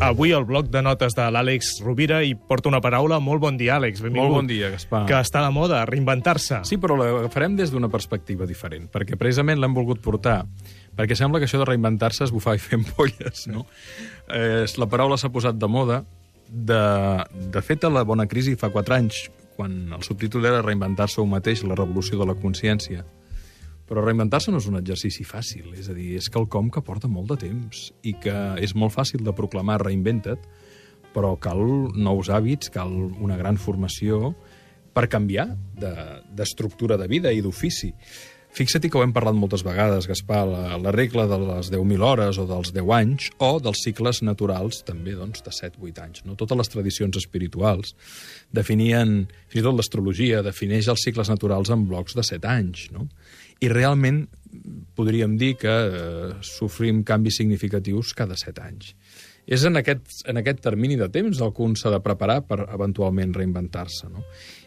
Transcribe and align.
Avui 0.00 0.30
el 0.36 0.44
bloc 0.44 0.68
de 0.68 0.82
notes 0.84 1.14
de 1.16 1.24
l'Àlex 1.32 1.78
Rovira 1.80 2.18
i 2.22 2.34
porta 2.36 2.68
una 2.68 2.82
paraula. 2.84 3.16
Molt 3.18 3.40
bon 3.40 3.56
dia, 3.56 3.78
Àlex. 3.80 4.02
Benvingut. 4.04 4.28
Molt 4.28 4.34
bon 4.34 4.50
dia, 4.50 4.68
Gaspar. 4.74 5.06
Que 5.08 5.16
està 5.16 5.40
la 5.40 5.50
moda, 5.50 5.80
reinventar-se. 5.88 6.60
Sí, 6.68 6.76
però 6.80 6.98
l'agafarem 7.00 7.56
des 7.56 7.72
d'una 7.72 7.88
perspectiva 7.92 8.46
diferent, 8.46 8.90
perquè 8.92 9.16
precisament 9.16 9.58
l'hem 9.62 9.74
volgut 9.76 10.02
portar 10.04 10.42
perquè 10.96 11.16
sembla 11.16 11.40
que 11.40 11.48
això 11.48 11.60
de 11.60 11.66
reinventar-se 11.68 12.24
és 12.24 12.32
bufar 12.32 12.56
i 12.56 12.62
fer 12.62 12.78
ampolles, 12.80 13.46
no? 13.52 13.66
Eh, 14.32 14.64
la 14.80 14.88
paraula 14.88 15.18
s'ha 15.20 15.32
posat 15.32 15.58
de 15.60 15.68
moda. 15.68 16.02
De, 16.46 16.80
de 17.52 17.60
fet, 17.64 17.84
a 17.84 17.90
la 17.90 18.04
bona 18.06 18.28
crisi 18.30 18.54
fa 18.56 18.70
4 18.72 18.94
anys, 18.96 19.26
quan 19.56 19.74
el 19.92 20.04
subtítol 20.06 20.46
era 20.46 20.62
reinventar-se 20.62 21.20
un 21.20 21.32
mateix, 21.32 21.64
la 21.66 21.76
revolució 21.76 22.20
de 22.20 22.28
la 22.28 22.36
consciència, 22.38 23.04
però 23.86 24.02
reinventar-se 24.02 24.50
no 24.50 24.58
és 24.58 24.66
un 24.70 24.78
exercici 24.80 25.24
fàcil, 25.26 25.70
és 25.78 25.88
a 25.90 25.94
dir, 25.94 26.16
és 26.18 26.28
quelcom 26.32 26.70
que 26.74 26.82
porta 26.82 27.10
molt 27.10 27.30
de 27.32 27.38
temps 27.46 27.88
i 28.02 28.16
que 28.22 28.36
és 28.62 28.74
molt 28.74 28.94
fàcil 28.94 29.22
de 29.26 29.34
proclamar 29.36 29.78
reinventa't, 29.84 30.42
però 31.14 31.36
cal 31.40 31.62
nous 31.94 32.28
hàbits, 32.28 32.70
cal 32.74 32.92
una 32.92 33.38
gran 33.38 33.56
formació 33.56 34.34
per 34.96 35.06
canviar 35.12 35.46
d'estructura 35.76 36.96
de, 36.96 37.04
de 37.04 37.12
vida 37.12 37.32
i 37.32 37.42
d'ofici. 37.44 37.92
Fixa-t'hi 38.56 38.88
que 38.88 38.96
ho 38.96 39.02
hem 39.04 39.12
parlat 39.12 39.36
moltes 39.36 39.60
vegades, 39.66 40.06
Gaspar, 40.08 40.46
la, 40.48 40.78
la 40.80 40.92
regla 40.94 41.26
de 41.28 41.36
les 41.42 41.68
10.000 41.74 42.04
hores 42.08 42.38
o 42.40 42.46
dels 42.48 42.70
10 42.72 42.92
anys, 42.96 43.26
o 43.44 43.50
dels 43.60 43.82
cicles 43.84 44.22
naturals, 44.24 44.78
també, 44.86 45.12
doncs, 45.18 45.42
de 45.44 45.52
7-8 45.52 46.00
anys. 46.00 46.22
No? 46.24 46.38
Totes 46.40 46.56
les 46.62 46.72
tradicions 46.72 47.18
espirituals 47.20 47.92
definien, 48.56 49.26
fins 49.52 49.60
i 49.60 49.66
tot 49.66 49.76
l'astrologia, 49.76 50.40
defineix 50.46 50.88
els 50.88 51.04
cicles 51.04 51.28
naturals 51.28 51.68
en 51.74 51.84
blocs 51.90 52.16
de 52.16 52.24
7 52.24 52.48
anys, 52.48 52.86
no? 52.96 53.10
I 53.60 53.68
realment 53.72 54.24
podríem 54.96 55.36
dir 55.36 55.54
que 55.60 55.72
eh, 55.72 56.32
sofrim 56.44 57.04
canvis 57.04 57.36
significatius 57.42 58.16
cada 58.16 58.40
7 58.40 58.64
anys. 58.64 58.94
És 59.46 59.62
en 59.68 59.78
aquest, 59.78 60.24
en 60.26 60.40
aquest 60.40 60.60
termini 60.64 60.96
de 60.98 61.08
temps 61.12 61.40
el 61.40 61.52
que 61.54 61.62
un 61.62 61.76
s'ha 61.78 61.92
de 61.94 62.02
preparar 62.02 62.40
per 62.48 62.64
eventualment 62.64 63.34
reinventar-se. 63.36 64.10
No? 64.10 64.24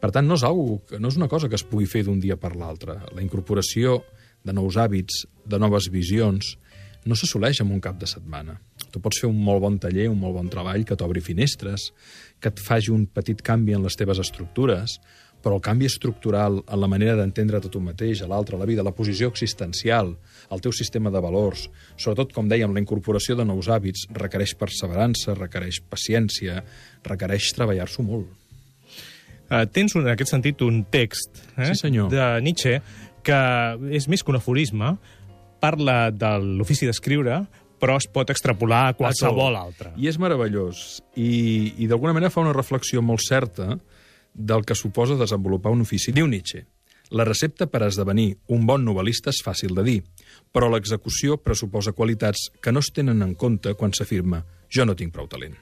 Per 0.00 0.10
tant, 0.14 0.26
no 0.26 0.38
és, 0.38 0.44
algo, 0.48 0.80
no 0.98 1.12
és 1.12 1.18
una 1.20 1.28
cosa 1.28 1.50
que 1.52 1.58
es 1.60 1.66
pugui 1.68 1.86
fer 1.86 2.06
d'un 2.06 2.20
dia 2.22 2.38
per 2.40 2.54
l'altre. 2.56 2.96
La 3.12 3.22
incorporació 3.22 4.00
de 4.42 4.54
nous 4.56 4.78
hàbits, 4.80 5.26
de 5.46 5.60
noves 5.60 5.90
visions, 5.92 6.56
no 7.04 7.18
s'assoleix 7.18 7.60
en 7.62 7.72
un 7.74 7.82
cap 7.82 7.98
de 7.98 8.08
setmana. 8.08 8.56
Tu 8.92 9.00
pots 9.02 9.20
fer 9.22 9.28
un 9.28 9.38
molt 9.44 9.62
bon 9.62 9.78
taller, 9.82 10.08
un 10.10 10.20
molt 10.20 10.36
bon 10.38 10.48
treball 10.50 10.86
que 10.88 10.96
t'obri 10.98 11.22
finestres, 11.24 11.90
que 12.40 12.52
et 12.52 12.62
faci 12.62 12.92
un 12.94 13.06
petit 13.06 13.42
canvi 13.42 13.76
en 13.76 13.84
les 13.84 13.98
teves 13.98 14.20
estructures, 14.22 14.98
però 15.42 15.58
el 15.58 15.64
canvi 15.64 15.88
estructural 15.90 16.60
en 16.62 16.80
la 16.80 16.88
manera 16.90 17.16
d'entendre 17.18 17.60
tot 17.62 17.76
un 17.78 17.88
mateix, 17.90 18.22
a 18.22 18.28
l'altre, 18.30 18.58
la 18.60 18.68
vida, 18.68 18.84
la 18.86 18.94
posició 18.94 19.28
existencial, 19.32 20.14
el 20.52 20.62
teu 20.64 20.74
sistema 20.76 21.10
de 21.10 21.22
valors, 21.22 21.68
sobretot, 21.96 22.32
com 22.36 22.50
dèiem, 22.50 22.72
la 22.72 22.82
incorporació 22.82 23.36
de 23.38 23.46
nous 23.48 23.68
hàbits, 23.68 24.06
requereix 24.14 24.54
perseverança, 24.60 25.36
requereix 25.38 25.82
paciència, 25.90 26.62
requereix 27.06 27.52
treballar-s'ho 27.56 28.06
molt. 28.06 28.30
Uh, 29.52 29.66
tens, 29.68 29.92
un, 29.98 30.06
en 30.06 30.14
aquest 30.14 30.32
sentit, 30.32 30.62
un 30.64 30.84
text 30.88 31.42
eh, 31.58 31.72
sí, 31.72 31.82
senyor. 31.82 32.08
de 32.08 32.28
Nietzsche 32.40 32.78
que 33.22 33.40
és 33.94 34.08
més 34.10 34.22
que 34.22 34.32
un 34.32 34.38
aforisme, 34.38 34.96
parla 35.62 36.10
de 36.10 36.30
l'ofici 36.42 36.88
d'escriure, 36.88 37.42
però 37.82 37.96
es 37.98 38.06
pot 38.10 38.30
extrapolar 38.30 38.82
a 38.88 38.94
qualsevol 38.98 39.56
altre. 39.58 39.92
I 39.98 40.08
és 40.10 40.18
meravellós. 40.22 41.02
I, 41.18 41.74
i 41.82 41.88
d'alguna 41.90 42.14
manera 42.14 42.30
fa 42.34 42.42
una 42.44 42.54
reflexió 42.54 43.02
molt 43.02 43.24
certa 43.24 43.76
del 44.34 44.64
que 44.64 44.74
suposa 44.74 45.18
desenvolupar 45.20 45.72
un 45.72 45.82
ofici. 45.84 46.12
Diu 46.12 46.26
Nietzsche, 46.26 46.64
la 47.12 47.26
recepta 47.28 47.66
per 47.68 47.82
esdevenir 47.84 48.38
un 48.48 48.64
bon 48.66 48.84
novel·lista 48.86 49.32
és 49.32 49.42
fàcil 49.44 49.74
de 49.76 49.84
dir, 49.84 49.98
però 50.52 50.70
l'execució 50.72 51.36
pressuposa 51.36 51.92
qualitats 51.92 52.48
que 52.62 52.72
no 52.72 52.80
es 52.80 52.88
tenen 52.94 53.20
en 53.22 53.34
compte 53.34 53.74
quan 53.74 53.92
s'afirma 53.92 54.44
«jo 54.72 54.86
no 54.88 54.96
tinc 54.96 55.12
prou 55.12 55.28
talent». 55.28 55.58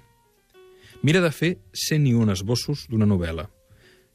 Mira 1.03 1.23
de 1.25 1.33
fer 1.33 1.57
101 1.73 2.37
esbossos 2.37 2.85
d'una 2.91 3.09
novel·la, 3.09 3.49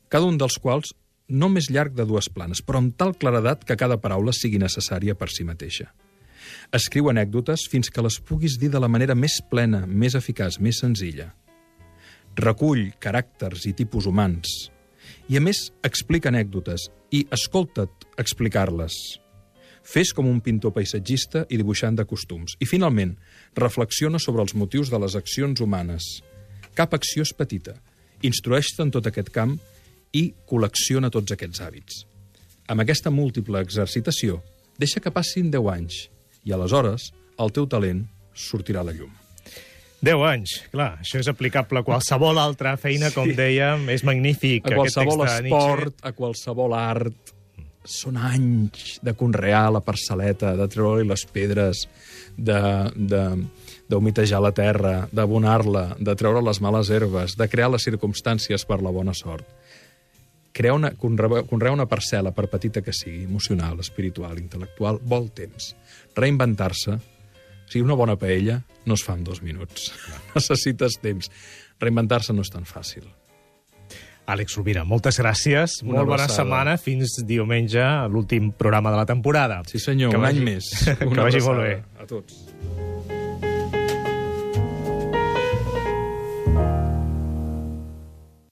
cada 0.08 0.30
un 0.30 0.38
dels 0.38 0.56
quals 0.62 0.94
no 1.28 1.50
més 1.50 1.72
llarg 1.74 1.96
de 1.98 2.06
dues 2.06 2.30
planes, 2.30 2.62
però 2.62 2.80
amb 2.80 2.96
tal 2.96 3.16
claredat 3.18 3.66
que 3.66 3.76
cada 3.76 3.98
paraula 4.00 4.32
sigui 4.32 4.62
necessària 4.62 5.16
per 5.18 5.32
si 5.34 5.44
mateixa. 5.44 5.90
Escriu 6.72 7.10
anècdotes 7.10 7.66
fins 7.72 7.90
que 7.90 8.04
les 8.06 8.20
puguis 8.22 8.60
dir 8.62 8.70
de 8.72 8.80
la 8.80 8.88
manera 8.92 9.16
més 9.18 9.40
plena, 9.50 9.86
més 9.86 10.16
eficaç, 10.16 10.60
més 10.62 10.80
senzilla. 10.80 11.34
Recull 12.36 12.90
caràcters 13.00 13.64
i 13.70 13.74
tipus 13.78 14.08
humans. 14.10 14.50
I, 15.30 15.38
a 15.38 15.42
més, 15.42 15.70
explica 15.88 16.28
anècdotes 16.32 16.90
i 17.16 17.24
escolta't 17.34 18.08
explicar-les. 18.20 18.98
Fes 19.86 20.12
com 20.18 20.28
un 20.28 20.42
pintor 20.44 20.74
paisatgista 20.76 21.46
i 21.48 21.60
dibuixant 21.62 21.96
de 21.96 22.06
costums. 22.10 22.58
I, 22.60 22.68
finalment, 22.68 23.14
reflexiona 23.56 24.20
sobre 24.20 24.44
els 24.44 24.56
motius 24.58 24.92
de 24.92 25.00
les 25.00 25.16
accions 25.16 25.62
humanes. 25.62 26.10
Cap 26.76 26.98
acció 26.98 27.24
és 27.24 27.32
petita. 27.38 27.78
Instrueix-te 28.26 28.84
en 28.84 28.92
tot 28.92 29.08
aquest 29.08 29.32
camp 29.32 29.56
i 30.12 30.28
col·lecciona 30.50 31.12
tots 31.14 31.36
aquests 31.36 31.62
hàbits. 31.64 32.04
Amb 32.68 32.82
aquesta 32.82 33.14
múltiple 33.14 33.62
exercitació, 33.62 34.42
deixa 34.82 35.00
que 35.00 35.14
passin 35.14 35.54
10 35.54 35.70
anys 35.76 36.08
i 36.44 36.56
aleshores 36.56 37.12
el 37.40 37.54
teu 37.54 37.70
talent 37.70 38.08
sortirà 38.34 38.82
a 38.82 38.90
la 38.90 38.96
llum. 38.98 39.14
10 40.06 40.26
anys, 40.30 40.56
clar, 40.74 40.92
això 41.02 41.18
és 41.22 41.30
aplicable 41.32 41.82
a 41.82 41.86
qualsevol 41.86 42.38
altra 42.38 42.76
feina, 42.78 43.10
sí. 43.10 43.18
com 43.18 43.32
dèiem, 43.34 43.88
és 43.94 44.04
magnífic. 44.06 44.68
A 44.70 44.78
qualsevol 44.78 45.24
aquest 45.26 45.48
esport, 45.48 46.04
a 46.06 46.12
qualsevol 46.14 46.76
art, 46.78 47.34
són 47.86 48.18
anys 48.18 49.00
de 49.06 49.14
conrear 49.18 49.68
la 49.74 49.82
parcel·leta, 49.86 50.56
de 50.58 50.68
treure-li 50.70 51.08
les 51.10 51.26
pedres, 51.30 51.86
de, 52.38 52.60
de, 52.96 53.24
d'humitejar 53.90 54.42
la 54.44 54.52
terra, 54.58 54.96
d'abonar-la, 55.14 55.88
de 56.00 56.16
treure 56.18 56.42
les 56.44 56.62
males 56.62 56.90
herbes, 56.90 57.38
de 57.38 57.50
crear 57.50 57.72
les 57.74 57.86
circumstàncies 57.86 58.66
per 58.66 58.82
la 58.82 58.94
bona 58.94 59.14
sort. 59.18 59.46
Crear 60.56 60.78
una, 60.78 60.94
conrear 60.96 61.74
una 61.74 61.88
parcel·la, 61.90 62.32
per 62.32 62.48
petita 62.52 62.82
que 62.82 62.94
sigui, 62.96 63.26
emocional, 63.26 63.82
espiritual, 63.84 64.38
intel·lectual, 64.40 65.02
vol 65.04 65.28
temps. 65.36 65.74
Reinventar-se, 66.16 67.00
o 67.66 67.72
sigui, 67.72 67.84
una 67.84 67.98
bona 67.98 68.16
paella 68.22 68.62
no 68.86 68.94
es 68.94 69.04
fa 69.04 69.18
en 69.18 69.24
dos 69.26 69.42
minuts. 69.42 69.92
Necessites 70.38 71.00
temps. 71.02 71.32
Reinventar-se 71.82 72.34
no 72.34 72.46
és 72.46 72.54
tan 72.54 72.68
fàcil. 72.70 73.08
Àlex 74.26 74.56
Rovira, 74.58 74.86
moltes 74.88 75.20
gràcies. 75.22 75.82
Una 75.86 76.00
Molt 76.00 76.16
bona 76.16 76.30
setmana. 76.32 76.78
Fins 76.82 77.20
diumenge, 77.30 77.84
l'últim 78.10 78.50
programa 78.58 78.94
de 78.94 79.02
la 79.04 79.06
temporada. 79.10 79.62
Sí, 79.70 79.82
senyor. 79.82 80.14
Que 80.14 80.22
un 80.22 80.26
vagi, 80.26 80.42
any 80.42 80.50
més. 80.56 80.72
Una 81.10 81.14
que 81.20 81.30
vagi 81.30 81.46
molt 81.46 81.62
bé. 81.66 81.78
A 82.02 82.10
tots. 82.10 82.42